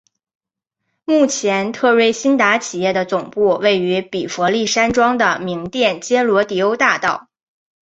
[1.05, 7.29] 目前特瑞新达企业的总部位于比佛利山庄的名店街罗迪欧大道。